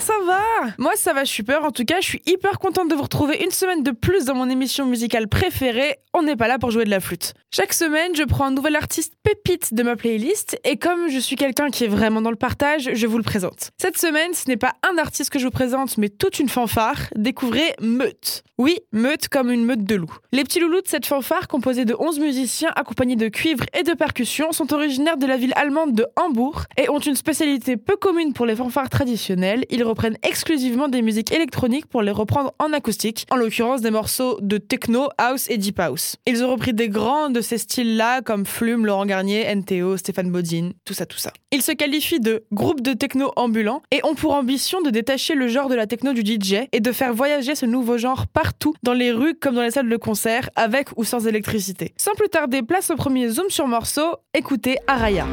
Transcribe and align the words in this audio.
Ça 0.00 0.12
va 0.26 0.72
Moi 0.78 0.92
ça 0.94 1.14
va 1.14 1.24
super, 1.24 1.64
en 1.64 1.70
tout 1.70 1.84
cas 1.84 2.00
je 2.00 2.06
suis 2.06 2.22
hyper 2.26 2.58
contente 2.58 2.90
de 2.90 2.94
vous 2.94 3.02
retrouver 3.02 3.42
une 3.42 3.50
semaine 3.50 3.82
de 3.82 3.92
plus 3.92 4.26
dans 4.26 4.34
mon 4.34 4.48
émission 4.50 4.84
musicale 4.84 5.26
préférée, 5.26 5.96
On 6.12 6.22
n'est 6.22 6.36
pas 6.36 6.48
là 6.48 6.58
pour 6.58 6.70
jouer 6.70 6.84
de 6.84 6.90
la 6.90 7.00
flûte. 7.00 7.32
Chaque 7.50 7.72
semaine 7.72 8.14
je 8.14 8.22
prends 8.22 8.44
un 8.44 8.50
nouvel 8.50 8.76
artiste 8.76 9.14
pépite 9.22 9.72
de 9.72 9.82
ma 9.82 9.96
playlist 9.96 10.60
et 10.64 10.76
comme 10.76 11.08
je 11.08 11.18
suis 11.18 11.36
quelqu'un 11.36 11.70
qui 11.70 11.84
est 11.84 11.88
vraiment 11.88 12.20
dans 12.20 12.30
le 12.30 12.36
partage, 12.36 12.90
je 12.92 13.06
vous 13.06 13.16
le 13.16 13.22
présente. 13.22 13.70
Cette 13.80 13.96
semaine 13.96 14.34
ce 14.34 14.48
n'est 14.48 14.58
pas 14.58 14.74
un 14.88 14.98
artiste 14.98 15.30
que 15.30 15.38
je 15.38 15.46
vous 15.46 15.50
présente 15.50 15.96
mais 15.96 16.10
toute 16.10 16.38
une 16.38 16.50
fanfare, 16.50 16.98
découvrez 17.16 17.74
Meute. 17.80 18.42
Oui, 18.58 18.78
Meute 18.92 19.28
comme 19.28 19.50
une 19.50 19.64
meute 19.64 19.84
de 19.84 19.94
loups. 19.94 20.16
Les 20.32 20.44
petits 20.44 20.60
loulous 20.60 20.82
de 20.82 20.88
cette 20.88 21.06
fanfare 21.06 21.48
composée 21.48 21.84
de 21.84 21.96
11 21.98 22.20
musiciens 22.20 22.72
accompagnés 22.76 23.16
de 23.16 23.28
cuivres 23.28 23.64
et 23.78 23.82
de 23.82 23.92
percussions 23.94 24.52
sont 24.52 24.72
originaires 24.74 25.16
de 25.16 25.26
la 25.26 25.36
ville 25.36 25.52
allemande 25.56 25.94
de 25.94 26.06
Hambourg 26.16 26.64
et 26.76 26.88
ont 26.90 26.98
une 26.98 27.16
spécialité 27.16 27.76
peu 27.76 27.96
commune 27.96 28.32
pour 28.34 28.46
les 28.46 28.56
fanfares 28.56 28.90
traditionnelles, 28.90 29.64
ils 29.70 29.85
reprennent 29.86 30.18
exclusivement 30.22 30.88
des 30.88 31.02
musiques 31.02 31.32
électroniques 31.32 31.86
pour 31.86 32.02
les 32.02 32.10
reprendre 32.10 32.54
en 32.58 32.72
acoustique, 32.72 33.26
en 33.30 33.36
l'occurrence 33.36 33.80
des 33.80 33.90
morceaux 33.90 34.38
de 34.40 34.58
techno, 34.58 35.08
house 35.18 35.48
et 35.48 35.56
deep 35.56 35.78
house. 35.80 36.16
Ils 36.26 36.44
ont 36.44 36.50
repris 36.50 36.74
des 36.74 36.88
grands 36.88 37.30
de 37.30 37.40
ces 37.40 37.58
styles-là 37.58 38.22
comme 38.22 38.46
Flume, 38.46 38.86
Laurent 38.86 39.06
Garnier, 39.06 39.46
NTO, 39.54 39.96
Stéphane 39.96 40.30
Bodine, 40.30 40.72
tout 40.84 40.94
ça, 40.94 41.06
tout 41.06 41.18
ça. 41.18 41.32
Ils 41.52 41.62
se 41.62 41.72
qualifient 41.72 42.20
de 42.20 42.44
groupe 42.52 42.80
de 42.80 42.92
techno 42.92 43.32
ambulant 43.36 43.82
et 43.90 44.00
ont 44.04 44.14
pour 44.14 44.34
ambition 44.34 44.82
de 44.82 44.90
détacher 44.90 45.34
le 45.34 45.48
genre 45.48 45.68
de 45.68 45.74
la 45.74 45.86
techno 45.86 46.12
du 46.12 46.20
DJ 46.20 46.66
et 46.72 46.80
de 46.80 46.92
faire 46.92 47.14
voyager 47.14 47.54
ce 47.54 47.66
nouveau 47.66 47.98
genre 47.98 48.26
partout, 48.26 48.74
dans 48.82 48.92
les 48.92 49.12
rues 49.12 49.34
comme 49.34 49.54
dans 49.54 49.62
les 49.62 49.70
salles 49.70 49.88
de 49.88 49.96
concert, 49.96 50.50
avec 50.56 50.88
ou 50.96 51.04
sans 51.04 51.26
électricité. 51.26 51.94
Sans 51.96 52.12
plus 52.14 52.28
tarder, 52.28 52.62
place 52.62 52.90
au 52.90 52.96
premier 52.96 53.28
zoom 53.28 53.48
sur 53.48 53.66
morceau, 53.66 54.16
écoutez 54.34 54.76
Araya. 54.86 55.26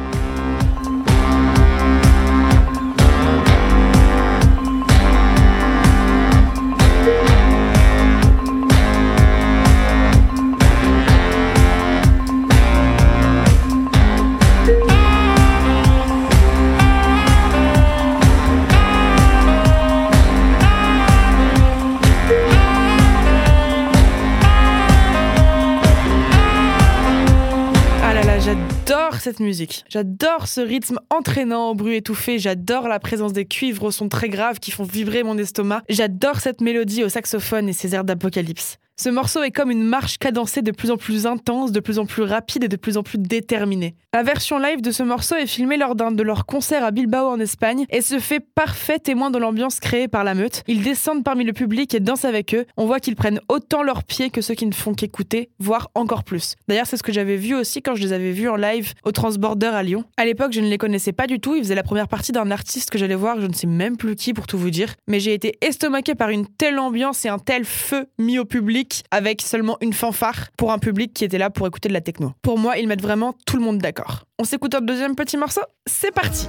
Cette 29.24 29.40
musique. 29.40 29.84
J'adore 29.88 30.46
ce 30.46 30.60
rythme 30.60 31.00
entraînant 31.10 31.70
au 31.70 31.74
bruit 31.74 31.96
étouffé. 31.96 32.38
J'adore 32.38 32.88
la 32.88 33.00
présence 33.00 33.32
des 33.32 33.46
cuivres 33.46 33.84
au 33.84 33.90
son 33.90 34.08
très 34.08 34.28
grave 34.28 34.60
qui 34.60 34.70
font 34.70 34.84
vibrer 34.84 35.22
mon 35.22 35.38
estomac. 35.38 35.82
J'adore 35.88 36.40
cette 36.40 36.60
mélodie 36.60 37.02
au 37.04 37.08
saxophone 37.08 37.68
et 37.68 37.72
ces 37.72 37.94
airs 37.94 38.04
d'apocalypse. 38.04 38.78
Ce 38.96 39.08
morceau 39.08 39.42
est 39.42 39.50
comme 39.50 39.72
une 39.72 39.82
marche 39.82 40.18
cadencée 40.18 40.62
de 40.62 40.70
plus 40.70 40.92
en 40.92 40.96
plus 40.96 41.26
intense, 41.26 41.72
de 41.72 41.80
plus 41.80 41.98
en 41.98 42.06
plus 42.06 42.22
rapide 42.22 42.62
et 42.62 42.68
de 42.68 42.76
plus 42.76 42.96
en 42.96 43.02
plus 43.02 43.18
déterminée. 43.18 43.96
La 44.14 44.22
version 44.22 44.56
live 44.56 44.82
de 44.82 44.92
ce 44.92 45.02
morceau 45.02 45.34
est 45.34 45.48
filmée 45.48 45.76
lors 45.76 45.96
d'un 45.96 46.12
de 46.12 46.22
leurs 46.22 46.46
concerts 46.46 46.84
à 46.84 46.92
Bilbao 46.92 47.26
en 47.26 47.40
Espagne 47.40 47.86
et 47.90 48.02
se 48.02 48.20
fait 48.20 48.38
parfait 48.38 49.00
témoin 49.00 49.32
de 49.32 49.38
l'ambiance 49.38 49.80
créée 49.80 50.06
par 50.06 50.22
la 50.22 50.34
meute. 50.34 50.62
Ils 50.68 50.84
descendent 50.84 51.24
parmi 51.24 51.42
le 51.42 51.52
public 51.52 51.92
et 51.92 51.98
dansent 51.98 52.24
avec 52.24 52.54
eux. 52.54 52.66
On 52.76 52.86
voit 52.86 53.00
qu'ils 53.00 53.16
prennent 53.16 53.40
autant 53.48 53.82
leurs 53.82 54.04
pieds 54.04 54.30
que 54.30 54.40
ceux 54.40 54.54
qui 54.54 54.64
ne 54.64 54.72
font 54.72 54.94
qu'écouter, 54.94 55.50
voire 55.58 55.90
encore 55.96 56.22
plus. 56.22 56.54
D'ailleurs, 56.68 56.86
c'est 56.86 56.96
ce 56.96 57.02
que 57.02 57.12
j'avais 57.12 57.36
vu 57.36 57.56
aussi 57.56 57.82
quand 57.82 57.96
je 57.96 58.02
les 58.02 58.12
avais 58.12 58.30
vus 58.30 58.48
en 58.48 58.54
live 58.54 58.94
au 59.02 59.10
Transborder 59.10 59.66
à 59.66 59.82
Lyon. 59.82 60.04
À 60.16 60.24
l'époque, 60.24 60.52
je 60.52 60.60
ne 60.60 60.68
les 60.68 60.78
connaissais 60.78 61.12
pas 61.12 61.26
du 61.26 61.40
tout. 61.40 61.56
Ils 61.56 61.64
faisaient 61.64 61.74
la 61.74 61.82
première 61.82 62.06
partie 62.06 62.30
d'un 62.30 62.52
artiste 62.52 62.90
que 62.90 62.98
j'allais 62.98 63.16
voir, 63.16 63.40
je 63.40 63.46
ne 63.48 63.54
sais 63.54 63.66
même 63.66 63.96
plus 63.96 64.14
qui 64.14 64.34
pour 64.34 64.46
tout 64.46 64.56
vous 64.56 64.70
dire. 64.70 64.94
Mais 65.08 65.18
j'ai 65.18 65.34
été 65.34 65.58
estomaqué 65.62 66.14
par 66.14 66.28
une 66.28 66.46
telle 66.46 66.78
ambiance 66.78 67.24
et 67.24 67.28
un 67.28 67.40
tel 67.40 67.64
feu 67.64 68.06
mis 68.20 68.38
au 68.38 68.44
public 68.44 68.83
avec 69.10 69.42
seulement 69.42 69.76
une 69.80 69.92
fanfare 69.92 70.48
pour 70.56 70.72
un 70.72 70.78
public 70.78 71.12
qui 71.12 71.24
était 71.24 71.38
là 71.38 71.50
pour 71.50 71.66
écouter 71.66 71.88
de 71.88 71.94
la 71.94 72.00
techno. 72.00 72.32
Pour 72.42 72.58
moi, 72.58 72.78
ils 72.78 72.88
mettent 72.88 73.02
vraiment 73.02 73.34
tout 73.46 73.56
le 73.56 73.62
monde 73.62 73.78
d'accord. 73.78 74.24
On 74.38 74.44
s'écoute 74.44 74.74
un 74.74 74.80
deuxième 74.80 75.14
petit 75.14 75.36
morceau? 75.36 75.62
C'est 75.86 76.12
parti 76.12 76.48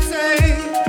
say, 0.00 0.87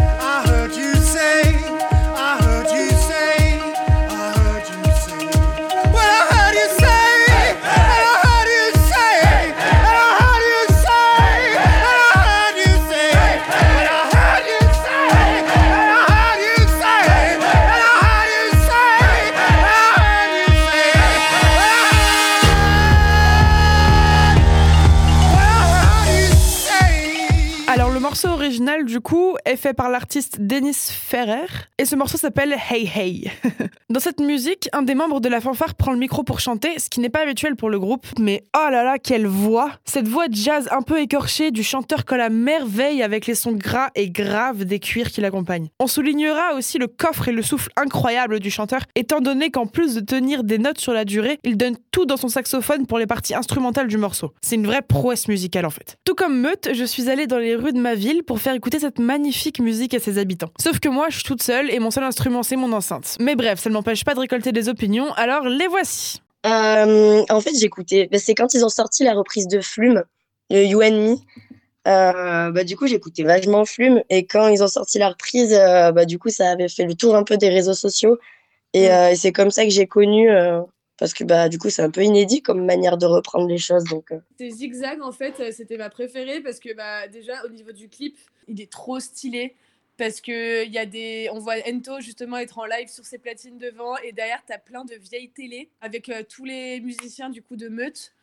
morceau 28.22 28.35
original 28.35 28.84
du 28.84 29.00
coup 29.00 29.38
est 29.46 29.56
fait 29.56 29.74
par 29.74 29.90
l'artiste 29.90 30.41
Dennis 30.41 30.91
Ferrer 30.91 31.46
et 31.78 31.85
ce 31.85 31.96
morceau 31.96 32.18
s'appelle 32.18 32.53
Hey 32.69 32.91
Hey. 32.94 33.31
Dans 33.90 34.02
cette 34.02 34.19
musique, 34.19 34.68
un 34.74 34.81
des 34.81 34.94
membres 34.94 35.22
de 35.22 35.30
la 35.30 35.40
fanfare 35.40 35.74
prend 35.74 35.94
le 35.94 35.97
micro 35.97 36.24
pour 36.24 36.41
chanter, 36.41 36.78
ce 36.78 36.90
qui 36.90 37.00
n'est 37.00 37.09
pas 37.09 37.22
habituel 37.22 37.56
pour 37.56 37.69
le 37.69 37.80
groupe, 37.80 38.06
mais 38.19 38.44
oh 38.56 38.69
là 38.69 38.84
là, 38.84 39.00
quelle 39.00 39.25
voix 39.25 39.72
Cette 39.85 40.07
voix 40.07 40.25
jazz 40.30 40.68
un 40.72 40.81
peu 40.81 41.00
écorchée 41.00 41.52
du 41.52 41.63
chanteur 41.63 42.03
colle 42.03 42.30
merveille 42.30 43.02
avec 43.02 43.25
les 43.25 43.35
sons 43.35 43.53
gras 43.53 43.88
et 43.96 44.09
graves 44.09 44.66
des 44.66 44.80
cuirs 44.80 45.12
qui 45.12 45.22
l'accompagnent. 45.22 45.69
On 45.80 45.88
soulignera 45.88 46.56
aussi 46.56 46.78
le 46.78 46.88
coffre 46.88 47.30
et 47.30 47.31
le 47.31 47.41
souffle 47.41 47.69
incroyable 47.78 48.41
du 48.41 48.51
chanteur, 48.51 48.81
étant 48.96 49.22
donné 49.22 49.50
qu'en 49.50 49.66
plus 49.66 49.96
de 49.96 50.01
tenir 50.01 50.44
des 50.44 50.57
notes 50.57 50.80
sur 50.80 50.91
la 50.91 51.06
durée, 51.06 51.40
il 51.46 51.56
donne 51.56 51.78
tout 51.91 52.06
dans 52.06 52.18
son 52.18 52.28
saxophone 52.28 52.86
pour 52.86 53.00
les 53.00 53.07
parties 53.07 53.34
instrumentales 53.34 53.88
du 53.88 53.97
morceau. 53.97 54.34
C'est 54.41 54.56
une 54.56 54.68
vraie 54.68 54.81
prouesse 54.81 55.30
musicale 55.30 55.66
en 55.66 55.69
fait. 55.69 55.97
Tout 56.03 56.16
comme 56.16 56.38
Meute, 56.41 56.69
je 56.74 56.84
suis 56.84 57.09
allée 57.09 57.25
dans 57.25 57.38
les 57.38 57.56
rues 57.56 57.74
de 57.74 57.80
ma 57.80 57.96
ville 57.96 58.08
pour 58.25 58.39
faire 58.39 58.53
écouter 58.53 58.79
cette 58.79 58.99
magnifique 58.99 59.59
musique 59.59 59.93
à 59.93 59.99
ses 59.99 60.17
habitants. 60.17 60.51
Sauf 60.59 60.79
que 60.79 60.89
moi, 60.89 61.07
je 61.09 61.15
suis 61.15 61.23
toute 61.23 61.41
seule 61.43 61.69
et 61.71 61.79
mon 61.79 61.91
seul 61.91 62.03
instrument, 62.03 62.43
c'est 62.43 62.55
mon 62.55 62.71
enceinte. 62.73 63.15
Mais 63.19 63.35
bref, 63.35 63.59
ça 63.59 63.69
ne 63.69 63.73
m'empêche 63.75 64.03
pas 64.03 64.13
de 64.15 64.19
récolter 64.19 64.51
des 64.51 64.69
opinions, 64.69 65.11
alors 65.13 65.47
les 65.47 65.67
voici. 65.67 66.21
Euh, 66.45 67.23
en 67.29 67.41
fait, 67.41 67.51
j'écoutais. 67.59 68.07
bah, 68.11 68.17
c'est 68.19 68.35
quand 68.35 68.53
ils 68.53 68.63
ont 68.63 68.69
sorti 68.69 69.03
la 69.03 69.13
reprise 69.13 69.47
de 69.47 69.59
Flume, 69.61 70.03
le 70.50 70.63
You 70.65 70.81
and 70.81 70.91
Me. 70.91 71.15
Euh, 71.88 72.51
bah, 72.51 72.63
du 72.63 72.75
coup, 72.77 72.88
j'écoutais 72.88 73.23
vachement 73.23 73.65
Flume. 73.65 74.01
Et 74.09 74.25
quand 74.25 74.47
ils 74.47 74.63
ont 74.63 74.67
sorti 74.67 75.00
la 75.00 75.09
reprise, 75.09 75.53
euh, 75.53 75.91
bah, 75.91 76.05
du 76.05 76.17
coup, 76.19 76.29
ça 76.29 76.51
avait 76.51 76.69
fait 76.69 76.85
le 76.85 76.94
tour 76.95 77.15
un 77.15 77.23
peu 77.23 77.38
des 77.38 77.50
réseaux 77.50 77.73
sociaux. 77.73 78.17
Et, 78.73 78.88
Mm. 78.88 78.91
et 79.12 79.15
c'est 79.15 79.31
comme 79.31 79.51
ça 79.51 79.63
que 79.63 79.69
j'ai 79.71 79.88
connu. 79.88 80.29
Parce 81.00 81.13
que 81.13 81.24
bah, 81.24 81.48
du 81.48 81.57
coup, 81.57 81.69
c'est 81.69 81.81
un 81.81 81.90
peu 81.90 82.04
inédit 82.04 82.42
comme 82.42 82.66
manière 82.66 82.98
de 82.98 83.06
reprendre 83.06 83.48
les 83.48 83.57
choses. 83.57 83.86
Donc, 83.86 84.12
euh. 84.12 84.19
Zigzag 84.40 85.01
en 85.01 85.13
fait, 85.13 85.40
euh, 85.40 85.51
c'était 85.51 85.78
ma 85.78 85.90
préférée 85.90 86.42
parce 86.42 86.60
que 86.60 86.74
bah, 86.75 87.07
déjà 87.07 87.46
au 87.46 87.50
niveau 87.50 87.72
du 87.72 87.88
clip, 87.88 88.18
il 88.48 88.60
est 88.62 88.72
trop 88.72 89.00
stylé 89.00 89.56
parce 89.98 90.22
que 90.22 90.68
y 90.68 90.78
a 90.78 90.86
des 90.86 91.30
on 91.34 91.40
voit 91.40 91.56
Ento 91.68 92.00
justement 92.00 92.38
être 92.38 92.57
en 92.57 92.66
live 92.66 92.90
sur 92.90 93.06
ses 93.06 93.18
platines 93.18 93.57
devant 93.57 93.98
et 93.98 94.12
derrière 94.12 94.44
tu 94.46 94.54
as 94.54 94.57
plein 94.57 94.86
de 94.86 94.96
vieilles 94.96 95.30
télé 95.30 95.69
avec 95.81 96.10
euh, 96.10 96.24
tous 96.28 96.46
les 96.46 96.80
musiciens 96.80 97.30
du 97.30 97.42
coup 97.42 97.57
de 97.57 97.68
Meute 97.68 98.13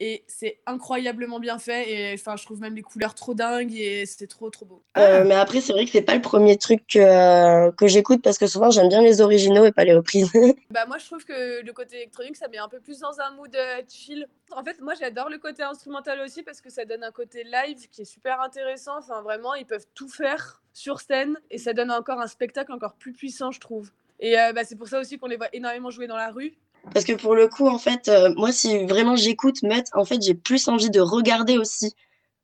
et 0.00 0.24
c'est 0.26 0.60
incroyablement 0.66 1.38
bien 1.38 1.58
fait 1.58 1.90
et 1.90 2.14
enfin 2.14 2.36
je 2.36 2.44
trouve 2.44 2.60
même 2.60 2.74
les 2.74 2.82
couleurs 2.82 3.14
trop 3.14 3.34
dingues 3.34 3.74
et 3.74 4.06
c'est 4.06 4.26
trop 4.26 4.50
trop 4.50 4.66
beau. 4.66 4.82
Euh, 4.96 5.24
mais 5.24 5.34
après, 5.34 5.60
c'est 5.60 5.72
vrai 5.72 5.84
que 5.84 5.90
c'est 5.92 6.02
pas 6.02 6.14
le 6.14 6.20
premier 6.20 6.56
truc 6.56 6.86
que, 6.86 7.70
que 7.70 7.86
j'écoute 7.86 8.22
parce 8.22 8.38
que 8.38 8.46
souvent 8.46 8.70
j'aime 8.70 8.88
bien 8.88 9.02
les 9.02 9.20
originaux 9.20 9.64
et 9.64 9.72
pas 9.72 9.84
les 9.84 9.94
reprises. 9.94 10.30
Bah 10.70 10.86
moi 10.86 10.98
je 10.98 11.06
trouve 11.06 11.24
que 11.24 11.64
le 11.64 11.72
côté 11.72 11.96
électronique 11.96 12.36
ça 12.36 12.48
met 12.48 12.58
un 12.58 12.68
peu 12.68 12.80
plus 12.80 12.98
dans 12.98 13.20
un 13.20 13.30
mood 13.32 13.54
euh, 13.54 13.82
chill. 13.88 14.26
En 14.50 14.64
fait 14.64 14.80
moi 14.80 14.94
j'adore 14.98 15.28
le 15.28 15.38
côté 15.38 15.62
instrumental 15.62 16.20
aussi 16.20 16.42
parce 16.42 16.60
que 16.60 16.70
ça 16.70 16.84
donne 16.84 17.04
un 17.04 17.12
côté 17.12 17.44
live 17.44 17.88
qui 17.90 18.02
est 18.02 18.06
super 18.06 18.40
intéressant. 18.40 18.98
Enfin 18.98 19.22
vraiment 19.22 19.54
ils 19.54 19.66
peuvent 19.66 19.86
tout 19.94 20.08
faire 20.08 20.62
sur 20.72 21.00
scène 21.00 21.38
et 21.50 21.58
ça 21.58 21.72
donne 21.72 21.92
encore 21.92 22.20
un 22.20 22.26
spectacle 22.26 22.72
encore 22.72 22.94
plus 22.94 23.12
puissant 23.12 23.52
je 23.52 23.60
trouve. 23.60 23.90
Et 24.20 24.38
euh, 24.38 24.52
bah, 24.52 24.64
c'est 24.64 24.76
pour 24.76 24.88
ça 24.88 25.00
aussi 25.00 25.18
qu'on 25.18 25.26
les 25.26 25.36
voit 25.36 25.48
énormément 25.52 25.90
jouer 25.90 26.06
dans 26.06 26.16
la 26.16 26.30
rue. 26.30 26.54
Parce 26.92 27.04
que 27.04 27.12
pour 27.12 27.34
le 27.34 27.48
coup, 27.48 27.68
en 27.68 27.78
fait, 27.78 28.08
euh, 28.08 28.32
moi, 28.36 28.52
si 28.52 28.84
vraiment 28.86 29.16
j'écoute 29.16 29.62
Met, 29.62 29.84
en 29.94 30.04
fait, 30.04 30.22
j'ai 30.22 30.34
plus 30.34 30.68
envie 30.68 30.90
de 30.90 31.00
regarder 31.00 31.58
aussi. 31.58 31.94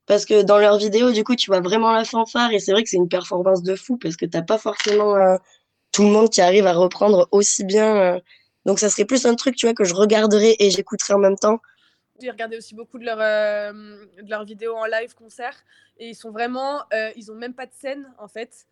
Parce 0.06 0.24
que 0.24 0.42
dans 0.42 0.58
leurs 0.58 0.78
vidéos, 0.78 1.12
du 1.12 1.22
coup, 1.22 1.36
tu 1.36 1.50
vois 1.50 1.60
vraiment 1.60 1.92
la 1.92 2.04
fanfare 2.04 2.52
et 2.52 2.58
c'est 2.58 2.72
vrai 2.72 2.82
que 2.82 2.88
c'est 2.88 2.96
une 2.96 3.08
performance 3.08 3.62
de 3.62 3.76
fou 3.76 3.96
parce 3.96 4.16
que 4.16 4.26
t'as 4.26 4.42
pas 4.42 4.58
forcément 4.58 5.14
euh, 5.14 5.36
tout 5.92 6.02
le 6.02 6.08
monde 6.08 6.30
qui 6.30 6.40
arrive 6.40 6.66
à 6.66 6.72
reprendre 6.72 7.28
aussi 7.30 7.64
bien. 7.64 7.96
euh. 7.96 8.20
Donc, 8.66 8.78
ça 8.78 8.88
serait 8.88 9.04
plus 9.04 9.24
un 9.24 9.34
truc, 9.34 9.54
tu 9.54 9.66
vois, 9.66 9.74
que 9.74 9.84
je 9.84 9.94
regarderais 9.94 10.56
et 10.58 10.70
j'écouterais 10.70 11.14
en 11.14 11.18
même 11.18 11.36
temps. 11.36 11.60
J'ai 12.20 12.30
regardé 12.30 12.56
aussi 12.56 12.74
beaucoup 12.74 12.98
de 12.98 13.04
leurs 13.06 14.44
vidéos 14.44 14.74
en 14.76 14.84
live 14.84 15.14
concert 15.14 15.56
et 15.98 16.08
ils 16.08 16.14
sont 16.14 16.30
vraiment 16.30 16.82
ils 17.16 17.30
ont 17.32 17.34
même 17.34 17.54
pas 17.54 17.64
de 17.64 17.72
scène 17.72 18.12
en 18.18 18.28
fait 18.28 18.66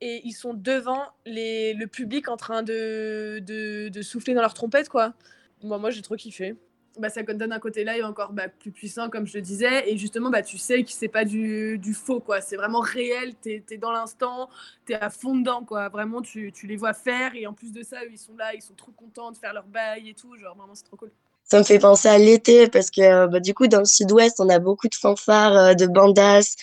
et 0.00 0.20
ils 0.24 0.32
sont 0.32 0.54
devant 0.54 1.02
les, 1.26 1.74
le 1.74 1.86
public 1.86 2.28
en 2.28 2.36
train 2.36 2.62
de, 2.62 3.42
de, 3.44 3.88
de 3.88 4.02
souffler 4.02 4.34
dans 4.34 4.40
leur 4.40 4.54
trompette 4.54 4.88
quoi. 4.88 5.14
Moi 5.62 5.78
moi 5.78 5.90
j'ai 5.90 6.02
trop 6.02 6.16
kiffé. 6.16 6.56
Bah, 6.98 7.10
ça 7.10 7.22
donne 7.22 7.52
un 7.52 7.60
côté 7.60 7.84
live 7.84 8.04
encore 8.04 8.32
bah, 8.32 8.48
plus 8.48 8.72
puissant 8.72 9.08
comme 9.08 9.26
je 9.26 9.36
le 9.36 9.42
disais. 9.42 9.88
Et 9.88 9.96
justement 9.96 10.30
bah, 10.30 10.42
tu 10.42 10.58
sais 10.58 10.82
que 10.82 10.90
c'est 10.90 11.08
pas 11.08 11.24
du, 11.24 11.78
du 11.78 11.94
faux 11.94 12.20
quoi. 12.20 12.40
C'est 12.40 12.56
vraiment 12.56 12.80
réel. 12.80 13.34
T'es 13.36 13.64
es 13.70 13.76
dans 13.76 13.92
l'instant. 13.92 14.48
T'es 14.84 14.94
à 14.94 15.10
fond 15.10 15.36
dedans 15.36 15.64
quoi. 15.64 15.88
Vraiment 15.88 16.22
tu, 16.22 16.52
tu 16.52 16.66
les 16.66 16.76
vois 16.76 16.94
faire. 16.94 17.34
Et 17.34 17.46
en 17.46 17.52
plus 17.52 17.72
de 17.72 17.82
ça 17.82 18.02
eux, 18.04 18.10
ils 18.10 18.18
sont 18.18 18.36
là. 18.36 18.54
Ils 18.54 18.62
sont 18.62 18.74
trop 18.74 18.92
contents 18.92 19.30
de 19.30 19.36
faire 19.36 19.52
leur 19.52 19.66
bail 19.66 20.08
et 20.08 20.14
tout. 20.14 20.36
Genre 20.36 20.56
vraiment 20.56 20.74
c'est 20.74 20.84
trop 20.84 20.96
cool. 20.96 21.10
Ça 21.50 21.58
me 21.58 21.64
fait 21.64 21.78
penser 21.78 22.08
à 22.08 22.18
l'été 22.18 22.68
parce 22.68 22.90
que 22.90 23.26
bah, 23.26 23.40
du 23.40 23.54
coup, 23.54 23.68
dans 23.68 23.78
le 23.78 23.86
sud-ouest, 23.86 24.38
on 24.38 24.50
a 24.50 24.58
beaucoup 24.58 24.88
de 24.88 24.94
fanfares, 24.94 25.56
euh, 25.56 25.74
de 25.74 25.86
bandas, 25.86 26.56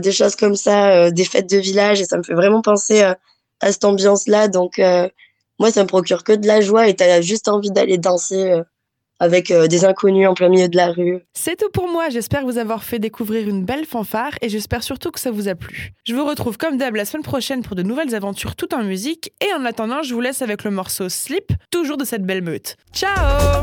des 0.00 0.12
choses 0.12 0.36
comme 0.36 0.56
ça, 0.56 0.90
euh, 0.90 1.10
des 1.10 1.24
fêtes 1.24 1.50
de 1.50 1.58
village 1.58 2.00
et 2.00 2.04
ça 2.04 2.18
me 2.18 2.22
fait 2.22 2.34
vraiment 2.34 2.62
penser 2.62 3.02
euh, 3.02 3.14
à 3.60 3.72
cette 3.72 3.84
ambiance-là. 3.84 4.48
Donc, 4.48 4.78
euh, 4.78 5.08
moi, 5.58 5.70
ça 5.70 5.82
me 5.82 5.88
procure 5.88 6.24
que 6.24 6.32
de 6.32 6.46
la 6.46 6.60
joie 6.60 6.88
et 6.88 6.94
t'as 6.94 7.20
juste 7.20 7.48
envie 7.48 7.70
d'aller 7.70 7.98
danser 7.98 8.50
euh, 8.50 8.62
avec 9.20 9.52
euh, 9.52 9.68
des 9.68 9.84
inconnus 9.84 10.28
en 10.28 10.34
plein 10.34 10.48
milieu 10.48 10.68
de 10.68 10.76
la 10.76 10.90
rue. 10.90 11.20
C'est 11.32 11.56
tout 11.56 11.70
pour 11.72 11.88
moi, 11.88 12.08
j'espère 12.10 12.44
vous 12.44 12.58
avoir 12.58 12.82
fait 12.82 12.98
découvrir 12.98 13.48
une 13.48 13.64
belle 13.64 13.86
fanfare 13.86 14.32
et 14.42 14.48
j'espère 14.48 14.82
surtout 14.82 15.12
que 15.12 15.20
ça 15.20 15.30
vous 15.30 15.48
a 15.48 15.54
plu. 15.54 15.92
Je 16.04 16.14
vous 16.14 16.26
retrouve 16.26 16.58
comme 16.58 16.76
d'hab 16.76 16.96
la 16.96 17.04
semaine 17.04 17.22
prochaine 17.22 17.62
pour 17.62 17.76
de 17.76 17.84
nouvelles 17.84 18.16
aventures 18.16 18.56
tout 18.56 18.74
en 18.74 18.82
musique 18.82 19.32
et 19.40 19.54
en 19.54 19.64
attendant 19.64 20.02
je 20.02 20.12
vous 20.12 20.20
laisse 20.20 20.42
avec 20.42 20.64
le 20.64 20.72
morceau 20.72 21.08
Slip, 21.08 21.52
toujours 21.70 21.96
de 21.96 22.04
cette 22.04 22.24
belle 22.24 22.42
meute. 22.42 22.76
Ciao 22.92 23.60